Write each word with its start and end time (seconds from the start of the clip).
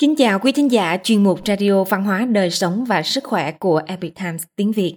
Kính 0.00 0.16
chào 0.16 0.38
quý 0.38 0.52
thính 0.52 0.72
giả, 0.72 0.96
chuyên 1.02 1.22
mục 1.22 1.40
Radio 1.46 1.84
Văn 1.84 2.04
hóa 2.04 2.24
Đời 2.24 2.50
Sống 2.50 2.84
và 2.84 3.02
Sức 3.02 3.24
Khỏe 3.24 3.52
của 3.52 3.82
Epic 3.86 4.14
Times 4.14 4.44
tiếng 4.56 4.72
Việt. 4.72 4.96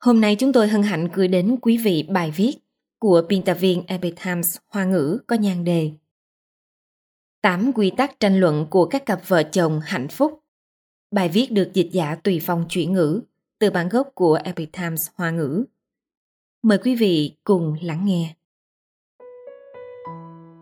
Hôm 0.00 0.20
nay 0.20 0.36
chúng 0.36 0.52
tôi 0.52 0.68
hân 0.68 0.82
hạnh 0.82 1.08
gửi 1.14 1.28
đến 1.28 1.56
quý 1.62 1.78
vị 1.78 2.06
bài 2.10 2.30
viết 2.36 2.56
của 2.98 3.22
biên 3.28 3.42
tập 3.42 3.56
viên 3.60 3.86
Epic 3.86 4.14
Times 4.24 4.56
Hoa 4.68 4.84
ngữ 4.84 5.18
có 5.26 5.36
nhan 5.36 5.64
đề 5.64 5.90
8 7.42 7.72
quy 7.72 7.90
tắc 7.96 8.20
tranh 8.20 8.40
luận 8.40 8.66
của 8.70 8.86
các 8.86 9.06
cặp 9.06 9.28
vợ 9.28 9.42
chồng 9.42 9.80
hạnh 9.84 10.08
phúc. 10.08 10.40
Bài 11.10 11.28
viết 11.28 11.52
được 11.52 11.70
dịch 11.74 11.88
giả 11.92 12.14
tùy 12.14 12.40
phong 12.42 12.64
chuyển 12.68 12.92
ngữ 12.92 13.20
từ 13.58 13.70
bản 13.70 13.88
gốc 13.88 14.10
của 14.14 14.38
Epic 14.44 14.72
Times 14.72 15.08
Hoa 15.14 15.30
ngữ. 15.30 15.64
Mời 16.62 16.78
quý 16.78 16.94
vị 16.94 17.36
cùng 17.44 17.76
lắng 17.82 18.04
nghe. 18.04 18.34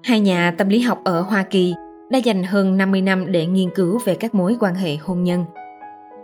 Hai 0.02 0.20
nhà 0.20 0.54
tâm 0.58 0.68
lý 0.68 0.80
học 0.80 1.00
ở 1.04 1.20
Hoa 1.20 1.42
Kỳ 1.50 1.74
đã 2.14 2.18
dành 2.18 2.44
hơn 2.44 2.76
50 2.76 3.02
năm 3.02 3.32
để 3.32 3.46
nghiên 3.46 3.70
cứu 3.74 3.98
về 4.04 4.14
các 4.14 4.34
mối 4.34 4.56
quan 4.60 4.74
hệ 4.74 4.96
hôn 4.96 5.22
nhân. 5.22 5.44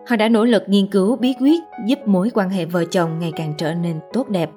Họ 0.09 0.17
đã 0.17 0.29
nỗ 0.29 0.45
lực 0.45 0.63
nghiên 0.67 0.87
cứu 0.87 1.17
bí 1.17 1.35
quyết 1.41 1.61
giúp 1.87 1.99
mối 2.07 2.31
quan 2.35 2.51
hệ 2.51 2.65
vợ 2.65 2.85
chồng 2.85 3.19
ngày 3.19 3.33
càng 3.37 3.55
trở 3.59 3.75
nên 3.75 4.01
tốt 4.13 4.29
đẹp. 4.29 4.51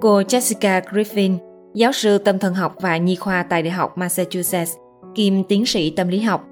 Cô 0.00 0.22
Jessica 0.22 0.80
Griffin, 0.80 1.36
giáo 1.74 1.92
sư 1.92 2.18
tâm 2.18 2.38
thần 2.38 2.54
học 2.54 2.74
và 2.80 2.96
nhi 2.96 3.16
khoa 3.16 3.42
tại 3.42 3.62
Đại 3.62 3.70
học 3.70 3.98
Massachusetts, 3.98 4.76
kiêm 5.14 5.44
tiến 5.44 5.66
sĩ 5.66 5.90
tâm 5.90 6.08
lý 6.08 6.20
học, 6.20 6.44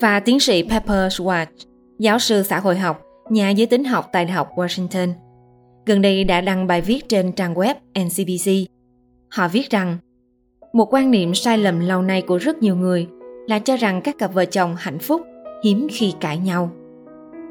và 0.00 0.20
tiến 0.20 0.40
sĩ 0.40 0.62
Pepper 0.62 1.20
Schwartz, 1.20 1.46
giáo 1.98 2.18
sư 2.18 2.42
xã 2.42 2.60
hội 2.60 2.78
học, 2.78 3.02
nhà 3.30 3.50
giới 3.50 3.66
tính 3.66 3.84
học 3.84 4.08
tại 4.12 4.24
Đại 4.24 4.32
học 4.32 4.48
Washington. 4.56 5.12
Gần 5.86 6.02
đây 6.02 6.24
đã 6.24 6.40
đăng 6.40 6.66
bài 6.66 6.80
viết 6.80 7.08
trên 7.08 7.32
trang 7.32 7.54
web 7.54 7.74
NCBC. 8.04 8.72
Họ 9.30 9.48
viết 9.48 9.70
rằng 9.70 9.98
một 10.72 10.94
quan 10.94 11.10
niệm 11.10 11.34
sai 11.34 11.58
lầm 11.58 11.80
lâu 11.80 12.02
nay 12.02 12.22
của 12.22 12.36
rất 12.36 12.62
nhiều 12.62 12.76
người 12.76 13.08
là 13.46 13.58
cho 13.58 13.76
rằng 13.76 14.00
các 14.02 14.18
cặp 14.18 14.34
vợ 14.34 14.44
chồng 14.44 14.74
hạnh 14.78 14.98
phúc 14.98 15.22
hiếm 15.64 15.86
khi 15.90 16.14
cãi 16.20 16.38
nhau. 16.38 16.70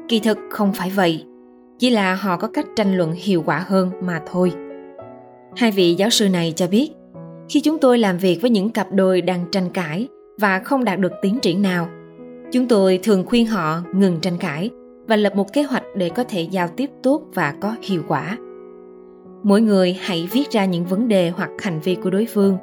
Kỳ 0.08 0.20
thực 0.20 0.38
không 0.50 0.72
phải 0.72 0.90
vậy, 0.90 1.24
chỉ 1.78 1.90
là 1.90 2.14
họ 2.14 2.36
có 2.36 2.48
cách 2.48 2.66
tranh 2.76 2.96
luận 2.96 3.12
hiệu 3.12 3.42
quả 3.46 3.64
hơn 3.66 3.90
mà 4.02 4.22
thôi. 4.30 4.52
Hai 5.56 5.70
vị 5.70 5.94
giáo 5.94 6.10
sư 6.10 6.28
này 6.28 6.52
cho 6.56 6.66
biết, 6.66 6.90
khi 7.48 7.60
chúng 7.60 7.78
tôi 7.78 7.98
làm 7.98 8.18
việc 8.18 8.38
với 8.42 8.50
những 8.50 8.70
cặp 8.70 8.92
đôi 8.92 9.20
đang 9.20 9.44
tranh 9.52 9.70
cãi 9.70 10.08
và 10.38 10.58
không 10.58 10.84
đạt 10.84 10.98
được 10.98 11.12
tiến 11.22 11.38
triển 11.42 11.62
nào, 11.62 11.88
chúng 12.52 12.68
tôi 12.68 13.00
thường 13.02 13.24
khuyên 13.26 13.46
họ 13.46 13.80
ngừng 13.94 14.20
tranh 14.20 14.38
cãi 14.38 14.70
và 15.06 15.16
lập 15.16 15.36
một 15.36 15.52
kế 15.52 15.62
hoạch 15.62 15.84
để 15.96 16.08
có 16.08 16.24
thể 16.24 16.40
giao 16.40 16.68
tiếp 16.68 16.90
tốt 17.02 17.22
và 17.34 17.54
có 17.60 17.76
hiệu 17.82 18.02
quả. 18.08 18.36
Mỗi 19.42 19.60
người 19.60 19.98
hãy 20.00 20.28
viết 20.32 20.50
ra 20.50 20.64
những 20.64 20.84
vấn 20.84 21.08
đề 21.08 21.30
hoặc 21.30 21.50
hành 21.58 21.80
vi 21.80 21.94
của 21.94 22.10
đối 22.10 22.26
phương 22.26 22.56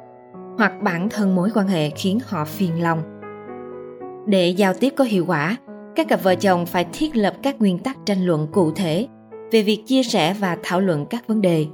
hoặc 0.58 0.82
bản 0.82 1.08
thân 1.08 1.34
mối 1.34 1.50
quan 1.54 1.66
hệ 1.66 1.90
khiến 1.90 2.18
họ 2.26 2.44
phiền 2.44 2.82
lòng. 2.82 3.02
Để 4.26 4.48
giao 4.48 4.74
tiếp 4.74 4.92
có 4.96 5.04
hiệu 5.04 5.24
quả, 5.26 5.56
các 5.96 6.08
cặp 6.08 6.22
vợ 6.22 6.34
chồng 6.34 6.66
phải 6.66 6.86
thiết 6.92 7.16
lập 7.16 7.34
các 7.42 7.60
nguyên 7.60 7.78
tắc 7.78 7.98
tranh 8.06 8.26
luận 8.26 8.46
cụ 8.52 8.70
thể 8.70 9.08
về 9.52 9.62
việc 9.62 9.82
chia 9.86 10.02
sẻ 10.02 10.34
và 10.40 10.58
thảo 10.62 10.80
luận 10.80 11.06
các 11.06 11.26
vấn 11.26 11.40
đề. 11.40 11.66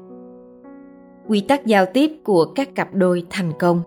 Quy 1.29 1.41
tắc 1.41 1.67
giao 1.67 1.87
tiếp 1.87 2.11
của 2.25 2.45
các 2.45 2.75
cặp 2.75 2.95
đôi 2.95 3.27
thành 3.31 3.53
công. 3.59 3.83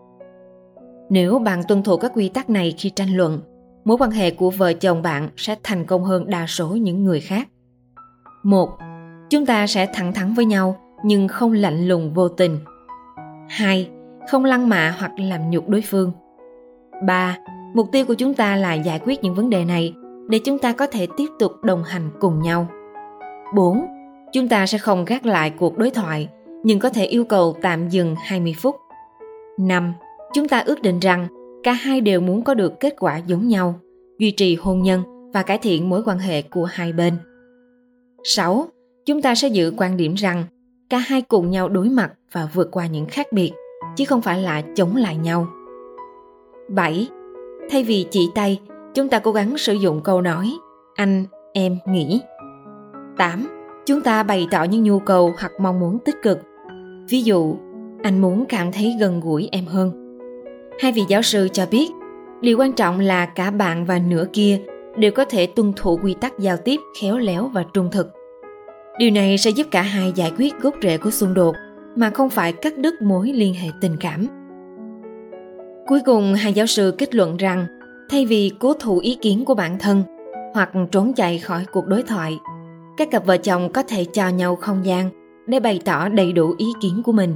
Nếu 1.09 1.39
bạn 1.39 1.61
tuân 1.67 1.83
thủ 1.83 1.97
các 1.97 2.11
quy 2.15 2.29
tắc 2.29 2.49
này 2.49 2.73
khi 2.77 2.89
tranh 2.89 3.17
luận, 3.17 3.41
mối 3.85 3.97
quan 3.99 4.11
hệ 4.11 4.31
của 4.31 4.49
vợ 4.49 4.73
chồng 4.73 5.01
bạn 5.01 5.29
sẽ 5.37 5.55
thành 5.63 5.85
công 5.85 6.03
hơn 6.03 6.29
đa 6.29 6.45
số 6.47 6.67
những 6.67 7.03
người 7.03 7.19
khác. 7.19 7.47
Một, 8.43 8.69
chúng 9.29 9.45
ta 9.45 9.67
sẽ 9.67 9.87
thẳng 9.93 10.13
thắn 10.13 10.33
với 10.33 10.45
nhau 10.45 10.79
nhưng 11.03 11.27
không 11.27 11.53
lạnh 11.53 11.87
lùng 11.87 12.13
vô 12.13 12.29
tình. 12.29 12.59
Hai 13.49 13.89
không 14.27 14.45
lăng 14.45 14.69
mạ 14.69 14.95
hoặc 14.99 15.11
làm 15.17 15.49
nhục 15.49 15.69
đối 15.69 15.81
phương. 15.81 16.11
3. 17.05 17.37
Mục 17.73 17.91
tiêu 17.91 18.05
của 18.05 18.13
chúng 18.13 18.33
ta 18.33 18.55
là 18.55 18.73
giải 18.73 18.99
quyết 19.05 19.23
những 19.23 19.33
vấn 19.33 19.49
đề 19.49 19.65
này 19.65 19.93
để 20.29 20.39
chúng 20.39 20.59
ta 20.59 20.71
có 20.71 20.87
thể 20.87 21.07
tiếp 21.17 21.27
tục 21.39 21.51
đồng 21.63 21.83
hành 21.83 22.09
cùng 22.19 22.41
nhau. 22.41 22.67
4. 23.55 23.85
Chúng 24.33 24.47
ta 24.47 24.65
sẽ 24.65 24.77
không 24.77 25.05
gác 25.05 25.25
lại 25.25 25.53
cuộc 25.59 25.77
đối 25.77 25.89
thoại, 25.89 26.29
nhưng 26.63 26.79
có 26.79 26.89
thể 26.89 27.05
yêu 27.05 27.25
cầu 27.25 27.55
tạm 27.61 27.89
dừng 27.89 28.15
20 28.23 28.55
phút. 28.57 28.75
5. 29.59 29.93
Chúng 30.33 30.47
ta 30.47 30.59
ước 30.59 30.81
định 30.81 30.99
rằng 30.99 31.27
cả 31.63 31.71
hai 31.71 32.01
đều 32.01 32.21
muốn 32.21 32.43
có 32.43 32.53
được 32.53 32.79
kết 32.79 32.95
quả 32.99 33.17
giống 33.17 33.47
nhau, 33.47 33.79
duy 34.19 34.31
trì 34.31 34.55
hôn 34.55 34.81
nhân 34.81 35.03
và 35.33 35.43
cải 35.43 35.57
thiện 35.57 35.89
mối 35.89 36.01
quan 36.05 36.19
hệ 36.19 36.41
của 36.41 36.65
hai 36.65 36.93
bên. 36.93 37.13
6. 38.23 38.67
Chúng 39.05 39.21
ta 39.21 39.35
sẽ 39.35 39.47
giữ 39.47 39.73
quan 39.77 39.97
điểm 39.97 40.13
rằng 40.13 40.43
cả 40.89 40.97
hai 40.97 41.21
cùng 41.21 41.51
nhau 41.51 41.69
đối 41.69 41.89
mặt 41.89 42.11
và 42.31 42.49
vượt 42.53 42.67
qua 42.71 42.87
những 42.87 43.05
khác 43.05 43.27
biệt 43.31 43.51
chứ 43.97 44.05
không 44.05 44.21
phải 44.21 44.41
là 44.41 44.61
chống 44.75 44.95
lại 44.95 45.17
nhau. 45.17 45.47
7. 46.69 47.07
Thay 47.69 47.83
vì 47.83 48.05
chỉ 48.11 48.29
tay, 48.35 48.59
chúng 48.93 49.09
ta 49.09 49.19
cố 49.19 49.31
gắng 49.31 49.57
sử 49.57 49.73
dụng 49.73 50.01
câu 50.03 50.21
nói 50.21 50.53
anh, 50.95 51.25
em 51.53 51.77
nghĩ. 51.85 52.21
8. 53.17 53.47
Chúng 53.85 54.01
ta 54.01 54.23
bày 54.23 54.47
tỏ 54.51 54.63
những 54.63 54.83
nhu 54.83 54.99
cầu 54.99 55.33
hoặc 55.39 55.51
mong 55.59 55.79
muốn 55.79 55.99
tích 56.05 56.15
cực. 56.23 56.39
Ví 57.09 57.21
dụ, 57.21 57.55
anh 58.03 58.21
muốn 58.21 58.45
cảm 58.45 58.71
thấy 58.71 58.95
gần 58.99 59.19
gũi 59.19 59.49
em 59.51 59.65
hơn. 59.65 59.91
Hai 60.79 60.91
vị 60.91 61.01
giáo 61.07 61.21
sư 61.21 61.47
cho 61.53 61.65
biết, 61.71 61.91
điều 62.41 62.57
quan 62.57 62.73
trọng 62.73 62.99
là 62.99 63.25
cả 63.25 63.51
bạn 63.51 63.85
và 63.85 63.99
nửa 63.99 64.25
kia 64.33 64.59
đều 64.97 65.11
có 65.11 65.25
thể 65.25 65.45
tuân 65.45 65.73
thủ 65.75 65.99
quy 66.03 66.13
tắc 66.13 66.39
giao 66.39 66.57
tiếp 66.57 66.79
khéo 67.01 67.17
léo 67.17 67.47
và 67.47 67.65
trung 67.73 67.89
thực. 67.91 68.07
Điều 68.99 69.11
này 69.11 69.37
sẽ 69.37 69.49
giúp 69.49 69.67
cả 69.71 69.81
hai 69.81 70.11
giải 70.15 70.31
quyết 70.37 70.59
gốc 70.61 70.75
rễ 70.81 70.97
của 70.97 71.11
xung 71.11 71.33
đột 71.33 71.55
mà 71.97 72.09
không 72.09 72.29
phải 72.29 72.53
cắt 72.53 72.77
đứt 72.77 73.01
mối 73.01 73.31
liên 73.33 73.53
hệ 73.53 73.67
tình 73.81 73.95
cảm. 73.99 74.27
Cuối 75.87 75.99
cùng, 76.05 76.33
hai 76.33 76.53
giáo 76.53 76.65
sư 76.65 76.95
kết 76.97 77.15
luận 77.15 77.37
rằng 77.37 77.67
thay 78.09 78.25
vì 78.25 78.51
cố 78.59 78.73
thủ 78.73 78.99
ý 78.99 79.17
kiến 79.21 79.45
của 79.45 79.55
bản 79.55 79.79
thân 79.79 80.03
hoặc 80.53 80.69
trốn 80.91 81.13
chạy 81.13 81.39
khỏi 81.39 81.65
cuộc 81.71 81.87
đối 81.87 82.03
thoại, 82.03 82.37
các 82.97 83.11
cặp 83.11 83.25
vợ 83.25 83.37
chồng 83.37 83.71
có 83.73 83.83
thể 83.83 84.05
cho 84.13 84.29
nhau 84.29 84.55
không 84.55 84.85
gian 84.85 85.09
để 85.47 85.59
bày 85.59 85.79
tỏ 85.85 86.09
đầy 86.09 86.33
đủ 86.33 86.55
ý 86.57 86.65
kiến 86.81 87.01
của 87.05 87.11
mình. 87.11 87.35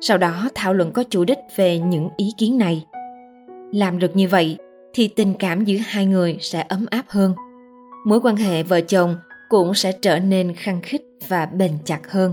Sau 0.00 0.18
đó 0.18 0.48
thảo 0.54 0.74
luận 0.74 0.92
có 0.92 1.04
chủ 1.10 1.24
đích 1.24 1.38
về 1.56 1.78
những 1.78 2.08
ý 2.16 2.26
kiến 2.38 2.58
này. 2.58 2.86
Làm 3.72 3.98
được 3.98 4.16
như 4.16 4.28
vậy 4.28 4.56
thì 4.94 5.08
tình 5.08 5.34
cảm 5.38 5.64
giữa 5.64 5.76
hai 5.84 6.06
người 6.06 6.36
sẽ 6.40 6.64
ấm 6.68 6.86
áp 6.90 7.04
hơn. 7.08 7.34
Mối 8.06 8.20
quan 8.20 8.36
hệ 8.36 8.62
vợ 8.62 8.80
chồng 8.80 9.16
cũng 9.48 9.74
sẽ 9.74 9.92
trở 9.92 10.18
nên 10.18 10.54
khăng 10.54 10.80
khít 10.82 11.02
và 11.28 11.46
bền 11.46 11.72
chặt 11.84 12.10
hơn. 12.10 12.32